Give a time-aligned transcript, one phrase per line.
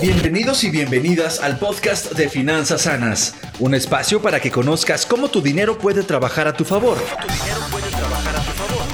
[0.00, 5.40] Bienvenidos y bienvenidas al podcast de Finanzas Sanas, un espacio para que conozcas cómo tu
[5.40, 6.98] dinero puede trabajar a tu favor.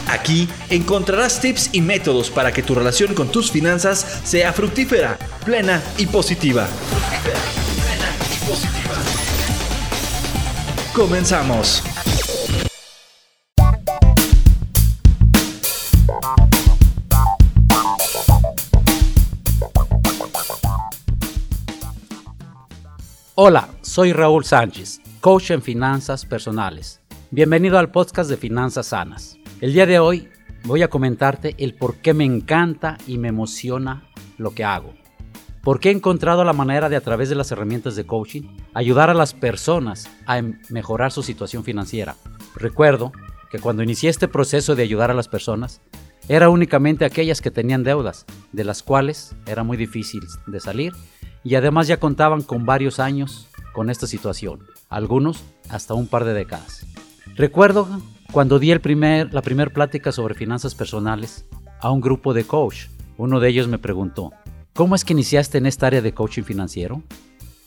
[0.08, 5.82] Aquí encontrarás tips y métodos para que tu relación con tus finanzas sea fructífera, plena
[5.98, 6.68] y positiva.
[10.94, 11.82] Comenzamos.
[23.34, 27.00] Hola, soy Raúl Sánchez, coach en finanzas personales.
[27.30, 29.38] Bienvenido al podcast de Finanzas Sanas.
[29.62, 30.28] El día de hoy
[30.64, 34.92] voy a comentarte el por qué me encanta y me emociona lo que hago.
[35.62, 38.42] Por qué he encontrado la manera de a través de las herramientas de coaching
[38.74, 42.16] ayudar a las personas a em, mejorar su situación financiera.
[42.54, 43.12] Recuerdo
[43.50, 45.80] que cuando inicié este proceso de ayudar a las personas,
[46.28, 50.92] era únicamente aquellas que tenían deudas, de las cuales era muy difícil de salir
[51.44, 56.34] y además ya contaban con varios años con esta situación, algunos hasta un par de
[56.34, 56.86] décadas.
[57.34, 57.88] Recuerdo
[58.32, 61.44] cuando di el primer, la primera plática sobre finanzas personales
[61.80, 62.86] a un grupo de coach.
[63.18, 64.32] Uno de ellos me preguntó,
[64.72, 67.02] ¿cómo es que iniciaste en esta área de coaching financiero?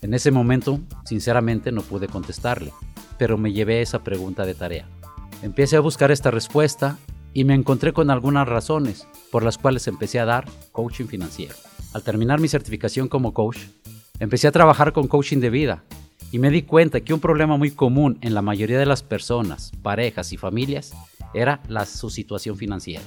[0.02, 2.72] En ese momento, sinceramente, no pude contestarle,
[3.18, 4.88] pero me llevé esa pregunta de tarea.
[5.42, 6.98] Empecé a buscar esta respuesta
[7.34, 11.56] y me encontré con algunas razones por las cuales empecé a dar coaching financiero.
[11.96, 13.58] Al terminar mi certificación como coach,
[14.20, 15.86] empecé a trabajar con coaching de vida
[16.30, 19.72] y me di cuenta que un problema muy común en la mayoría de las personas,
[19.82, 20.94] parejas y familias
[21.34, 23.06] era la, su situación financiera.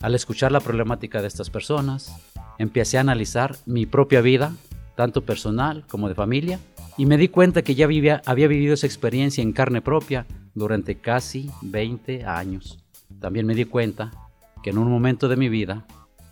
[0.00, 2.16] Al escuchar la problemática de estas personas,
[2.56, 4.54] empecé a analizar mi propia vida,
[4.96, 6.60] tanto personal como de familia,
[6.96, 11.50] y me di cuenta que ya había vivido esa experiencia en carne propia durante casi
[11.60, 12.78] 20 años.
[13.20, 14.12] También me di cuenta
[14.62, 15.84] que en un momento de mi vida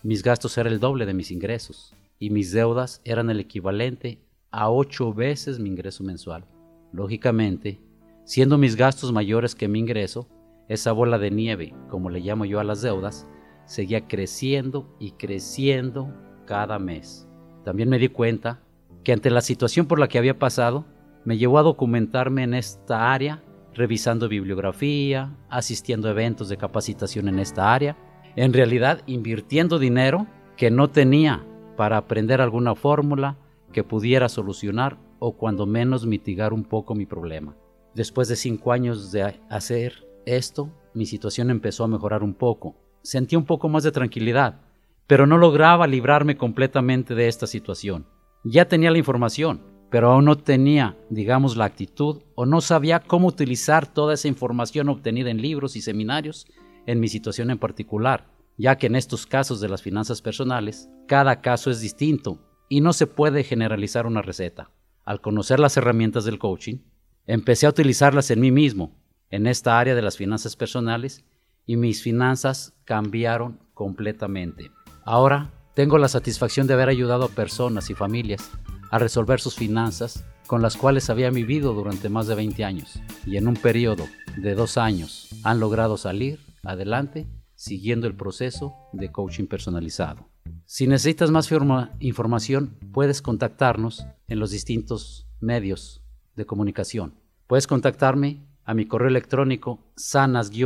[0.08, 4.70] mis gastos eran el doble de mis ingresos y mis deudas eran el equivalente a
[4.70, 6.46] ocho veces mi ingreso mensual.
[6.94, 7.78] Lógicamente,
[8.24, 10.26] siendo mis gastos mayores que mi ingreso,
[10.66, 13.28] esa bola de nieve, como le llamo yo a las deudas,
[13.66, 16.10] seguía creciendo y creciendo
[16.46, 17.28] cada mes.
[17.62, 18.62] También me di cuenta
[19.04, 20.86] que ante la situación por la que había pasado,
[21.26, 23.42] me llevó a documentarme en esta área,
[23.74, 28.07] revisando bibliografía, asistiendo a eventos de capacitación en esta área,
[28.38, 31.44] en realidad invirtiendo dinero que no tenía
[31.76, 33.36] para aprender alguna fórmula
[33.72, 37.56] que pudiera solucionar o cuando menos mitigar un poco mi problema.
[37.96, 42.76] Después de cinco años de hacer esto, mi situación empezó a mejorar un poco.
[43.02, 44.60] Sentí un poco más de tranquilidad,
[45.08, 48.06] pero no lograba librarme completamente de esta situación.
[48.44, 53.26] Ya tenía la información, pero aún no tenía, digamos, la actitud o no sabía cómo
[53.26, 56.46] utilizar toda esa información obtenida en libros y seminarios
[56.86, 58.26] en mi situación en particular
[58.58, 62.92] ya que en estos casos de las finanzas personales, cada caso es distinto y no
[62.92, 64.70] se puede generalizar una receta.
[65.04, 66.78] Al conocer las herramientas del coaching,
[67.26, 68.98] empecé a utilizarlas en mí mismo,
[69.30, 71.24] en esta área de las finanzas personales,
[71.64, 74.70] y mis finanzas cambiaron completamente.
[75.04, 78.50] Ahora tengo la satisfacción de haber ayudado a personas y familias
[78.90, 83.36] a resolver sus finanzas con las cuales había vivido durante más de 20 años y
[83.36, 89.46] en un periodo de dos años han logrado salir adelante siguiendo el proceso de coaching
[89.46, 90.28] personalizado.
[90.64, 91.50] Si necesitas más
[91.98, 96.02] información, puedes contactarnos en los distintos medios
[96.36, 97.14] de comunicación.
[97.46, 100.58] Puedes contactarme a mi correo electrónico sanas-rsm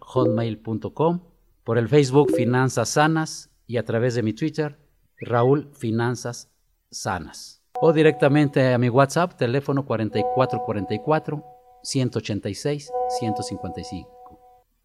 [0.00, 1.20] hotmail.com,
[1.64, 4.78] por el Facebook Finanzas Sanas y a través de mi Twitter
[5.18, 6.50] Raúl Finanzas
[6.90, 7.62] Sanas.
[7.80, 11.53] O directamente a mi WhatsApp, teléfono 4444
[11.84, 12.90] 186
[13.20, 14.10] 155.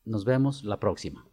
[0.06, 1.29] Nos vemos la próxima.